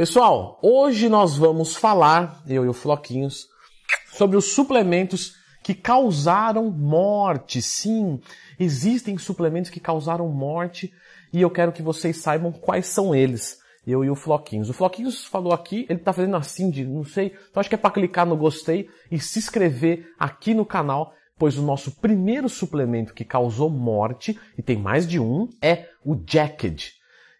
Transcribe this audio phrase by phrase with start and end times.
[0.00, 3.48] Pessoal, hoje nós vamos falar, eu e o Floquinhos,
[4.14, 7.60] sobre os suplementos que causaram morte.
[7.60, 8.18] Sim,
[8.58, 10.90] existem suplementos que causaram morte
[11.30, 13.58] e eu quero que vocês saibam quais são eles.
[13.86, 14.70] Eu e o Floquinhos.
[14.70, 17.78] O Floquinhos falou aqui, ele tá fazendo assim de, não sei, então acho que é
[17.78, 23.12] para clicar no gostei e se inscrever aqui no canal, pois o nosso primeiro suplemento
[23.12, 26.94] que causou morte, e tem mais de um, é o Jacked.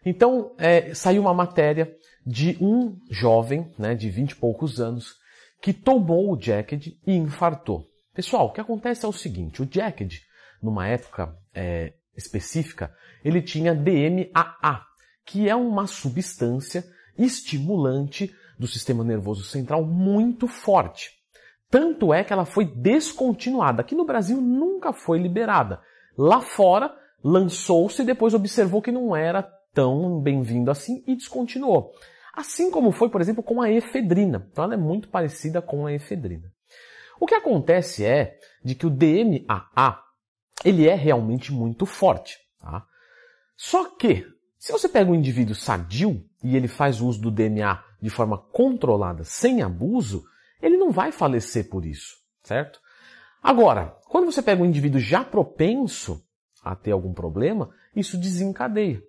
[0.05, 5.15] Então, é, saiu uma matéria de um jovem, né, de 20 e poucos anos,
[5.61, 7.87] que tomou o Jacked e infartou.
[8.13, 10.21] Pessoal, o que acontece é o seguinte, o Jacked,
[10.61, 14.85] numa época é, específica, ele tinha DMAA,
[15.25, 16.83] que é uma substância
[17.17, 21.11] estimulante do sistema nervoso central muito forte.
[21.69, 23.81] Tanto é que ela foi descontinuada.
[23.81, 25.79] Aqui no Brasil nunca foi liberada.
[26.17, 26.93] Lá fora,
[27.23, 31.91] lançou-se e depois observou que não era tão bem-vindo assim e descontinuou.
[32.33, 34.47] Assim como foi, por exemplo, com a efedrina.
[34.51, 36.51] Então ela é muito parecida com a efedrina.
[37.19, 40.01] O que acontece é de que o DMAA
[40.63, 42.37] ele é realmente muito forte.
[42.59, 42.85] Tá?
[43.55, 44.25] Só que,
[44.57, 49.23] se você pega um indivíduo sadio e ele faz uso do DMA de forma controlada,
[49.23, 50.23] sem abuso,
[50.61, 52.79] ele não vai falecer por isso, certo?
[53.41, 56.23] Agora, quando você pega um indivíduo já propenso
[56.63, 59.01] a ter algum problema, isso desencadeia.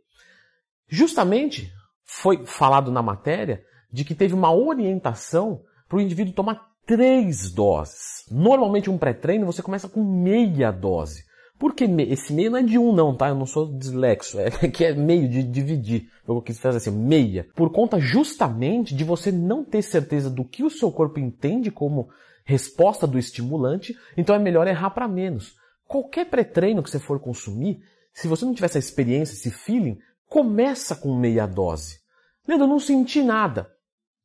[0.92, 1.72] Justamente
[2.04, 8.26] foi falado na matéria de que teve uma orientação para o indivíduo tomar três doses.
[8.30, 11.24] Normalmente um pré-treino você começa com meia dose.
[11.58, 13.30] Porque esse meio não é de um não, tá?
[13.30, 16.10] Eu não sou dislexo, é que é meio de dividir.
[16.28, 17.46] Eu quis fazer assim, meia.
[17.54, 22.10] Por conta justamente de você não ter certeza do que o seu corpo entende como
[22.44, 25.54] resposta do estimulante, então é melhor errar para menos.
[25.88, 27.80] Qualquer pré-treino que você for consumir,
[28.12, 29.98] se você não tiver essa experiência, esse feeling,
[30.32, 32.00] começa com meia dose.
[32.48, 33.70] Leandro, eu não senti nada.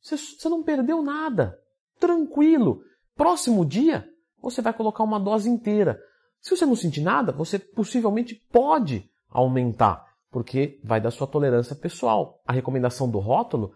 [0.01, 1.59] Você, não perdeu nada
[1.99, 2.81] tranquilo.
[3.13, 4.07] Próximo dia,
[4.41, 5.99] você vai colocar uma dose inteira.
[6.39, 12.41] Se você não sentir nada, você possivelmente pode aumentar, porque vai da sua tolerância pessoal.
[12.47, 13.73] A recomendação do rótulo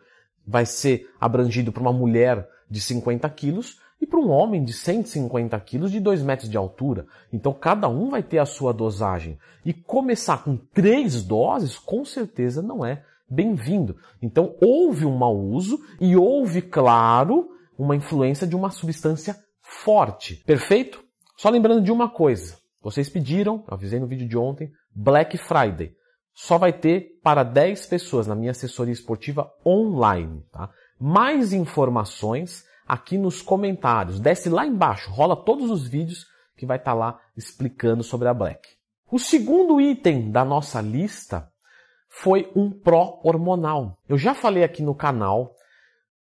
[0.48, 5.58] vai ser abrangido para uma mulher de 50 quilos e para um homem de 150
[5.60, 7.06] quilos de 2 metros de altura.
[7.32, 9.38] Então cada um vai ter a sua dosagem.
[9.64, 13.96] E começar com três doses, com certeza não é bem-vindo.
[14.22, 20.36] Então houve um mau uso e houve, claro, uma influência de uma substância forte.
[20.46, 21.04] Perfeito?
[21.38, 22.58] Só lembrando de uma coisa.
[22.82, 25.94] Vocês pediram, avisei no vídeo de ontem, Black Friday.
[26.34, 30.44] Só vai ter para 10 pessoas na minha assessoria esportiva online.
[30.52, 30.70] Tá?
[31.00, 34.20] Mais informações aqui nos comentários.
[34.20, 36.26] Desce lá embaixo, rola todos os vídeos
[36.58, 38.68] que vai estar tá lá explicando sobre a Black.
[39.10, 41.50] O segundo item da nossa lista
[42.10, 43.98] foi um pró-hormonal.
[44.10, 45.56] Eu já falei aqui no canal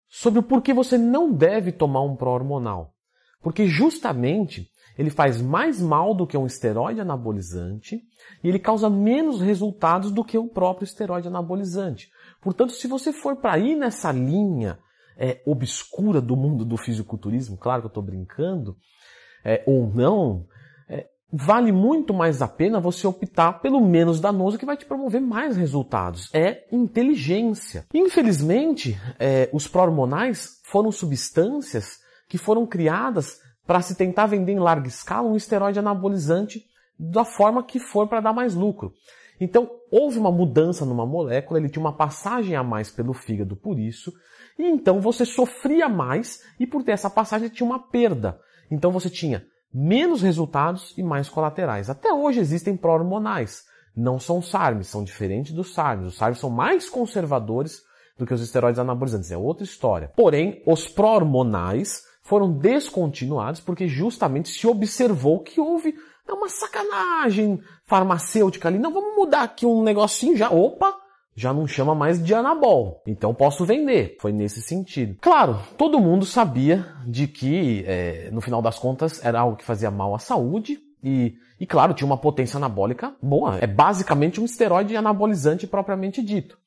[0.07, 2.93] sobre o porquê você não deve tomar um pró-hormonal.
[3.41, 8.01] Porque justamente ele faz mais mal do que um esteroide anabolizante
[8.41, 12.09] e ele causa menos resultados do que o próprio esteroide anabolizante.
[12.39, 14.79] Portanto, se você for para ir nessa linha
[15.17, 18.75] é, obscura do mundo do fisiculturismo, claro que eu estou brincando,
[19.43, 20.47] é, ou não,
[21.31, 25.55] vale muito mais a pena você optar pelo menos danoso que vai te promover mais
[25.55, 26.29] resultados.
[26.33, 27.85] É inteligência.
[27.93, 34.87] Infelizmente, é, os pró-hormonais foram substâncias que foram criadas para se tentar vender em larga
[34.87, 36.65] escala um esteroide anabolizante
[36.99, 38.93] da forma que for para dar mais lucro.
[39.39, 43.79] Então, houve uma mudança numa molécula, ele tinha uma passagem a mais pelo fígado por
[43.79, 44.11] isso,
[44.57, 48.39] e então você sofria mais e por ter essa passagem tinha uma perda.
[48.69, 51.89] Então você tinha menos resultados e mais colaterais.
[51.89, 53.63] Até hoje existem pró-hormonais.
[53.95, 56.07] Não são SARMs, são diferentes dos SARMs.
[56.07, 57.81] Os SARMs são mais conservadores
[58.17, 59.31] do que os esteroides anabolizantes.
[59.31, 60.11] É outra história.
[60.15, 65.95] Porém, os pró-hormonais foram descontinuados porque justamente se observou que houve
[66.29, 68.79] uma sacanagem farmacêutica ali.
[68.79, 70.49] Não, vamos mudar aqui um negocinho já.
[70.49, 71.00] Opa!
[71.35, 74.17] Já não chama mais de anabol, então posso vender.
[74.19, 75.17] Foi nesse sentido.
[75.21, 79.89] Claro, todo mundo sabia de que, é, no final das contas, era algo que fazia
[79.89, 83.57] mal à saúde e, e, claro, tinha uma potência anabólica boa.
[83.59, 86.59] É basicamente um esteroide anabolizante propriamente dito.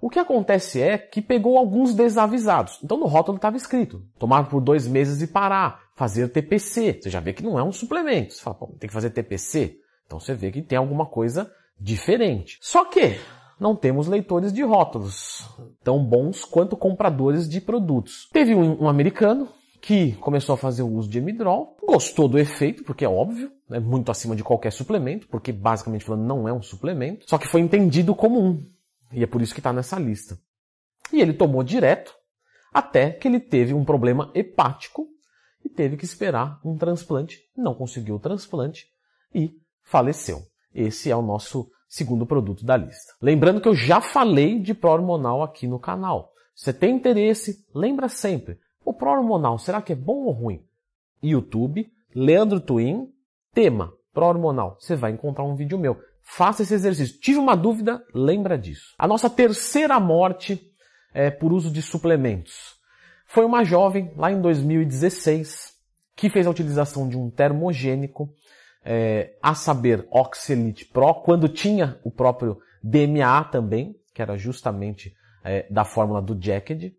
[0.00, 2.78] O que acontece é que pegou alguns desavisados.
[2.84, 7.00] Então no rótulo estava escrito: tomar por dois meses e parar, fazer TPC.
[7.00, 8.34] Você já vê que não é um suplemento.
[8.34, 9.78] Você fala, tem que fazer TPC.
[10.04, 11.50] Então você vê que tem alguma coisa
[11.80, 12.58] diferente.
[12.60, 13.18] Só que
[13.58, 15.48] não temos leitores de rótulos
[15.82, 18.28] tão bons quanto compradores de produtos.
[18.32, 19.48] Teve um, um americano
[19.80, 23.78] que começou a fazer o uso de Emidrol, gostou do efeito, porque é óbvio, é
[23.78, 27.60] muito acima de qualquer suplemento, porque basicamente falando não é um suplemento, só que foi
[27.60, 28.66] entendido como um,
[29.12, 30.38] e é por isso que está nessa lista.
[31.12, 32.14] E ele tomou direto
[32.72, 35.06] até que ele teve um problema hepático
[35.64, 38.86] e teve que esperar um transplante, não conseguiu o transplante
[39.34, 39.52] e
[39.82, 40.42] faleceu.
[40.74, 43.14] Esse é o nosso segundo produto da lista.
[43.22, 46.32] Lembrando que eu já falei de pró-hormonal aqui no canal.
[46.52, 50.60] Se você tem interesse, lembra sempre, o pró-hormonal será que é bom ou ruim?
[51.22, 53.08] YouTube, Leandro Twin,
[53.52, 54.76] tema pró-hormonal.
[54.80, 55.96] Você vai encontrar um vídeo meu.
[56.20, 57.20] Faça esse exercício.
[57.20, 58.92] Tive uma dúvida, lembra disso.
[58.98, 60.60] A nossa terceira morte
[61.12, 62.74] é por uso de suplementos.
[63.24, 65.74] Foi uma jovem, lá em 2016,
[66.16, 68.34] que fez a utilização de um termogênico,
[68.84, 75.66] é, a saber, Oxelite Pro, quando tinha o próprio DMA também, que era justamente é,
[75.70, 76.94] da fórmula do Jacked,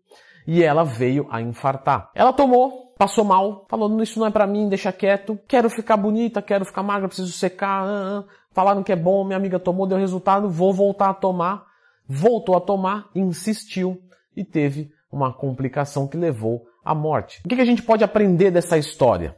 [0.46, 2.10] e ela veio a infartar.
[2.14, 6.42] Ela tomou, passou mal, falou, isso não é para mim, deixa quieto, quero ficar bonita,
[6.42, 10.72] quero ficar magra, preciso secar, falaram que é bom, minha amiga tomou, deu resultado, vou
[10.72, 11.66] voltar a tomar.
[12.08, 14.00] Voltou a tomar, insistiu
[14.36, 17.42] e teve uma complicação que levou à morte.
[17.44, 19.36] O que a gente pode aprender dessa história?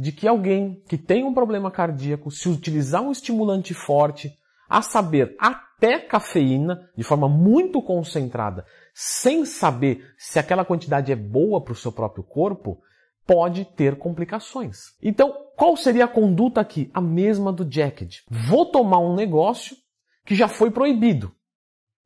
[0.00, 4.32] De que alguém que tem um problema cardíaco, se utilizar um estimulante forte,
[4.66, 8.64] a saber, até cafeína, de forma muito concentrada,
[8.94, 12.80] sem saber se aquela quantidade é boa para o seu próprio corpo,
[13.26, 14.78] pode ter complicações.
[15.02, 16.90] Então, qual seria a conduta aqui?
[16.94, 18.20] A mesma do Jacket.
[18.30, 19.76] Vou tomar um negócio
[20.24, 21.30] que já foi proibido.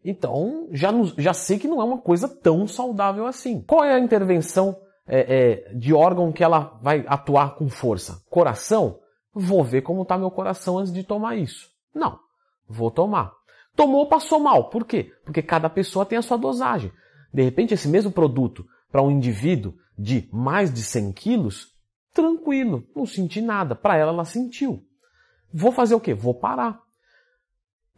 [0.05, 3.63] Então, já, já sei que não é uma coisa tão saudável assim.
[3.63, 4.77] Qual é a intervenção
[5.07, 8.23] é, é, de órgão que ela vai atuar com força?
[8.31, 8.99] Coração?
[9.33, 11.69] Vou ver como está meu coração antes de tomar isso.
[11.95, 12.19] Não,
[12.69, 13.33] vou tomar.
[13.75, 14.71] Tomou, passou mal.
[14.71, 15.13] Por quê?
[15.25, 16.93] Porque cada pessoa tem a sua dosagem.
[17.33, 21.73] De repente, esse mesmo produto para um indivíduo de mais de 100 quilos,
[22.13, 23.75] tranquilo, não senti nada.
[23.75, 24.85] Para ela, ela sentiu.
[25.53, 26.15] Vou fazer o quê?
[26.15, 26.81] Vou parar.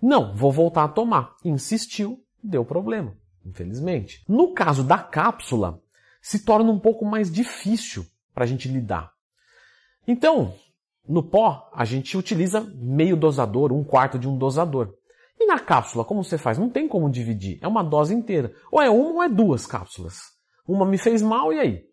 [0.01, 1.35] Não, vou voltar a tomar.
[1.45, 3.15] Insistiu, deu problema,
[3.45, 4.25] infelizmente.
[4.29, 5.83] No caso da cápsula,
[6.27, 9.13] se torna um pouco mais difícil para a gente lidar.
[10.09, 10.57] Então,
[11.09, 14.93] no pó, a gente utiliza meio dosador, um quarto de um dosador.
[15.39, 16.59] E na cápsula, como você faz?
[16.59, 17.61] Não tem como dividir.
[17.63, 18.53] É uma dose inteira.
[18.73, 20.19] Ou é uma ou é duas cápsulas.
[20.67, 21.85] Uma me fez mal e aí?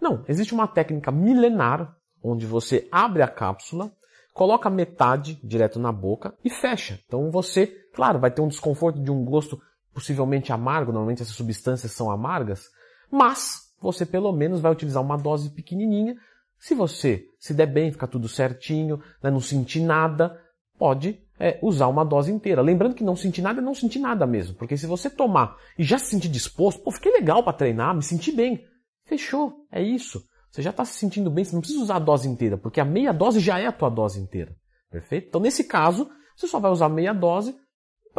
[0.00, 3.92] Não, existe uma técnica milenar onde você abre a cápsula,
[4.34, 6.98] coloca metade direto na boca e fecha.
[7.06, 9.62] Então você, claro, vai ter um desconforto de um gosto
[9.94, 12.64] possivelmente amargo, normalmente essas substâncias são amargas,
[13.08, 16.16] mas você pelo menos vai utilizar uma dose pequenininha.
[16.58, 20.40] Se você se der bem, ficar tudo certinho, né, não sentir nada,
[20.78, 22.62] pode é, usar uma dose inteira.
[22.62, 25.84] Lembrando que não sentir nada é não sentir nada mesmo, porque se você tomar e
[25.84, 28.64] já se sentir disposto, pô, fiquei legal para treinar, me senti bem,
[29.04, 30.24] fechou, é isso.
[30.50, 32.84] Você já está se sentindo bem, você não precisa usar a dose inteira, porque a
[32.84, 34.54] meia dose já é a tua dose inteira.
[34.90, 35.28] Perfeito?
[35.28, 37.54] Então, nesse caso, você só vai usar meia dose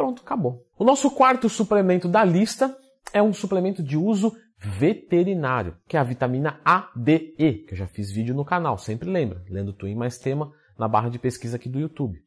[0.00, 0.64] pronto, acabou.
[0.78, 2.74] O nosso quarto suplemento da lista
[3.12, 8.10] é um suplemento de uso veterinário, que é a vitamina ADE, que eu já fiz
[8.10, 11.80] vídeo no canal, sempre lembra, lendo Twin mais tema na barra de pesquisa aqui do
[11.80, 12.22] YouTube.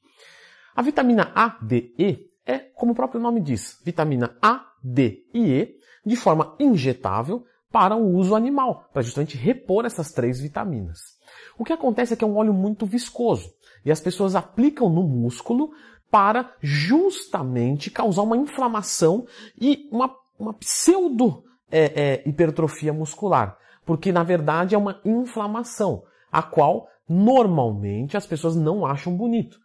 [0.76, 6.16] A vitamina ADE é, como o próprio nome diz, vitamina A, D e E, de
[6.16, 11.18] forma injetável para o uso animal, para justamente repor essas três vitaminas.
[11.58, 13.54] O que acontece é que é um óleo muito viscoso
[13.86, 15.72] e as pessoas aplicam no músculo
[16.12, 19.26] para justamente causar uma inflamação
[19.60, 21.44] e uma, uma pseudo
[21.74, 28.56] é, é, hipertrofia muscular, porque na verdade é uma inflamação, a qual normalmente as pessoas
[28.56, 29.58] não acham bonito,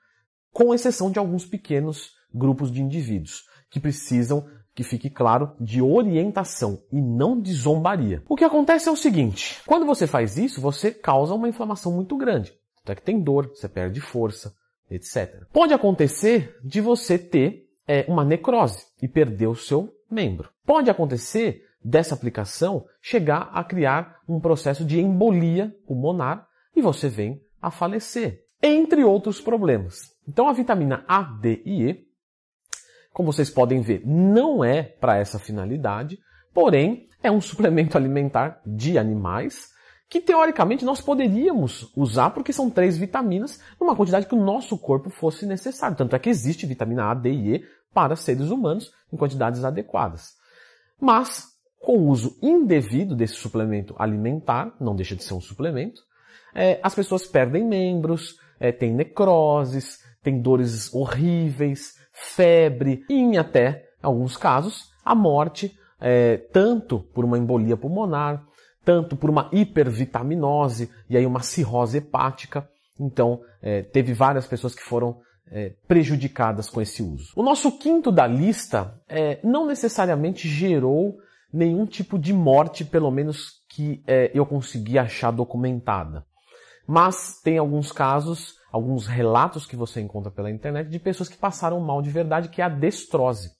[0.52, 6.80] com exceção de alguns pequenos grupos de indivíduos que precisam que fique claro, de orientação
[6.92, 8.22] e não de zombaria.
[8.28, 12.16] O que acontece é o seguinte: quando você faz isso, você causa uma inflamação muito
[12.16, 12.54] grande.
[12.84, 14.54] Até que tem dor, você perde força,
[14.88, 15.46] etc.
[15.52, 20.48] Pode acontecer de você ter é, uma necrose e perder o seu membro.
[20.64, 27.40] Pode acontecer dessa aplicação chegar a criar um processo de embolia pulmonar e você vem
[27.60, 29.98] a falecer, entre outros problemas.
[30.26, 32.08] Então a vitamina A, D e E
[33.18, 36.16] como vocês podem ver, não é para essa finalidade,
[36.54, 39.70] porém é um suplemento alimentar de animais
[40.08, 45.10] que teoricamente nós poderíamos usar porque são três vitaminas numa quantidade que o nosso corpo
[45.10, 45.96] fosse necessário.
[45.96, 50.34] Tanto é que existe vitamina A, D e E para seres humanos em quantidades adequadas.
[51.00, 56.02] Mas, com o uso indevido desse suplemento alimentar, não deixa de ser um suplemento,
[56.54, 63.84] é, as pessoas perdem membros, é, têm necroses, têm dores horríveis, febre e, em até
[64.02, 68.44] alguns casos, a morte, é, tanto por uma embolia pulmonar,
[68.84, 72.68] tanto por uma hipervitaminose e aí uma cirrose hepática.
[72.98, 75.20] Então, é, teve várias pessoas que foram
[75.50, 77.32] é, prejudicadas com esse uso.
[77.36, 81.18] O nosso quinto da lista é, não necessariamente gerou
[81.52, 86.24] nenhum tipo de morte, pelo menos que é, eu consegui achar documentada.
[86.86, 91.80] Mas tem alguns casos, alguns relatos que você encontra pela internet de pessoas que passaram
[91.80, 93.50] mal de verdade, que é a destrose.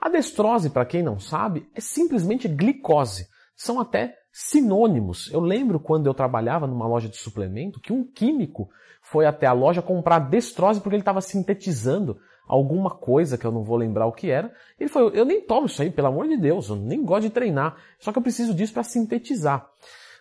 [0.00, 3.26] A destrose, para quem não sabe, é simplesmente glicose.
[3.54, 5.30] São até sinônimos.
[5.30, 8.70] Eu lembro quando eu trabalhava numa loja de suplemento que um químico
[9.02, 13.62] foi até a loja comprar destrose porque ele estava sintetizando alguma coisa que eu não
[13.62, 14.52] vou lembrar o que era.
[14.80, 17.30] Ele falou: Eu nem tomo isso aí, pelo amor de Deus, eu nem gosto de
[17.30, 19.68] treinar, só que eu preciso disso para sintetizar.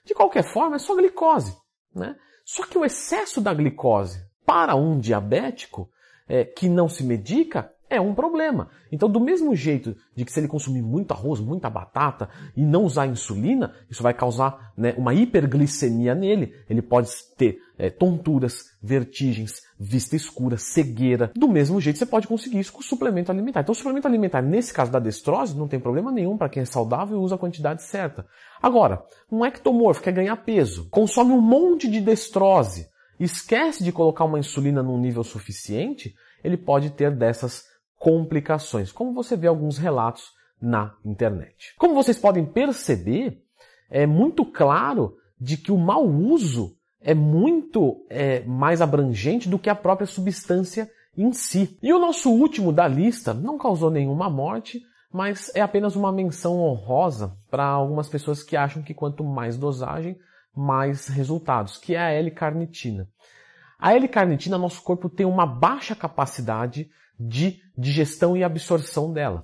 [0.03, 1.55] De qualquer forma, é só glicose.
[1.95, 2.15] Né?
[2.43, 5.89] Só que o excesso da glicose para um diabético
[6.27, 8.69] é, que não se medica é um problema.
[8.89, 12.85] Então, do mesmo jeito de que se ele consumir muito arroz, muita batata e não
[12.85, 16.55] usar insulina, isso vai causar né, uma hiperglicemia nele.
[16.69, 21.31] Ele pode ter é, tonturas, vertigens, vista escura, cegueira.
[21.35, 23.59] Do mesmo jeito, você pode conseguir isso com suplemento alimentar.
[23.59, 27.17] Então, suplemento alimentar, nesse caso da destrose, não tem problema nenhum para quem é saudável
[27.17, 28.25] e usa a quantidade certa.
[28.61, 32.87] Agora, um ectomorfo quer ganhar peso, consome um monte de destrose,
[33.19, 37.70] esquece de colocar uma insulina num nível suficiente, ele pode ter dessas
[38.01, 41.75] complicações, como você vê alguns relatos na internet.
[41.77, 43.43] Como vocês podem perceber,
[43.91, 49.69] é muito claro de que o mau uso é muito é, mais abrangente do que
[49.69, 51.77] a própria substância em si.
[51.79, 54.81] E o nosso último da lista não causou nenhuma morte,
[55.13, 60.17] mas é apenas uma menção honrosa para algumas pessoas que acham que quanto mais dosagem,
[60.55, 63.07] mais resultados, que é a L-carnitina.
[63.77, 66.89] A L-carnitina, nosso corpo tem uma baixa capacidade
[67.27, 69.41] de digestão e absorção dela.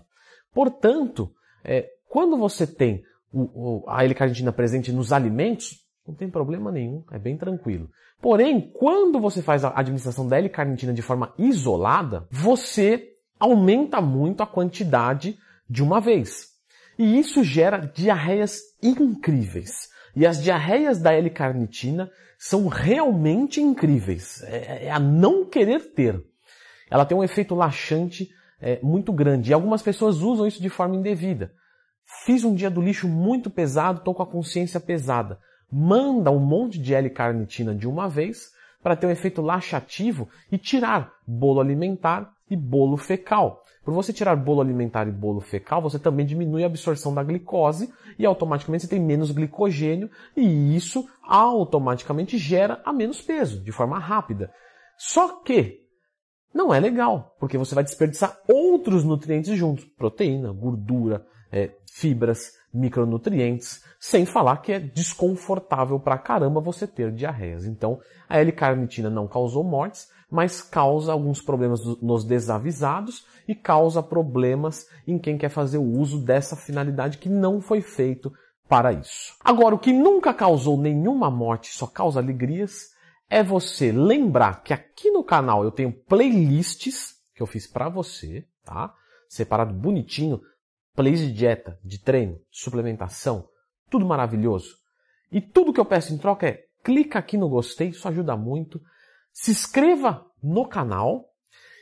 [0.53, 1.31] Portanto,
[1.63, 7.03] é, quando você tem o, o, a L-carnitina presente nos alimentos, não tem problema nenhum,
[7.11, 7.89] é bem tranquilo.
[8.21, 14.47] Porém, quando você faz a administração da L-carnitina de forma isolada, você aumenta muito a
[14.47, 15.37] quantidade
[15.69, 16.47] de uma vez.
[16.97, 19.89] E isso gera diarreias incríveis.
[20.15, 24.41] E as diarreias da L-carnitina são realmente incríveis.
[24.43, 26.23] É, é a não querer ter
[26.89, 28.29] ela tem um efeito laxante
[28.61, 29.51] é, muito grande.
[29.51, 31.51] E algumas pessoas usam isso de forma indevida.
[32.25, 35.39] Fiz um dia do lixo muito pesado, estou com a consciência pesada.
[35.71, 38.51] Manda um monte de L-carnitina de uma vez
[38.81, 43.61] para ter um efeito laxativo e tirar bolo alimentar e bolo fecal.
[43.83, 47.93] Por você tirar bolo alimentar e bolo fecal, você também diminui a absorção da glicose
[48.17, 53.99] e automaticamente você tem menos glicogênio e isso automaticamente gera a menos peso, de forma
[53.99, 54.51] rápida.
[54.97, 55.86] Só que
[56.57, 63.83] não é legal, porque você vai desperdiçar outros nutrientes juntos, proteína, gordura, é, fibras, micronutrientes,
[63.99, 67.65] sem falar que é desconfortável pra caramba você ter diarreias.
[67.65, 74.87] Então, a L-carnitina não causou mortes, mas causa alguns problemas nos desavisados e causa problemas
[75.07, 78.33] em quem quer fazer o uso dessa finalidade que não foi feito
[78.67, 79.35] para isso.
[79.43, 82.96] Agora, o que nunca causou nenhuma morte, só causa alegrias,
[83.29, 88.45] é você lembrar que aqui no canal eu tenho playlists que eu fiz para você,
[88.63, 88.93] tá?
[89.27, 90.41] Separado bonitinho,
[90.95, 93.47] plays de dieta, de treino, suplementação,
[93.89, 94.75] tudo maravilhoso.
[95.31, 98.79] E tudo que eu peço em troca é clica aqui no gostei, isso ajuda muito.
[99.33, 101.25] Se inscreva no canal.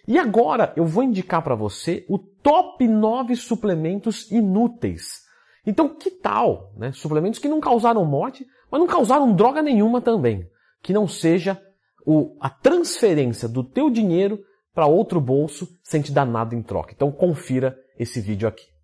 [0.07, 5.23] E agora eu vou indicar para você o top 9 suplementos inúteis.
[5.65, 6.91] Então, que tal, né?
[6.91, 10.47] Suplementos que não causaram morte, mas não causaram droga nenhuma também
[10.85, 11.59] que não seja
[12.05, 14.39] o, a transferência do teu dinheiro
[14.71, 16.93] para outro bolso sem te dar nada em troca.
[16.95, 18.74] Então confira esse vídeo aqui.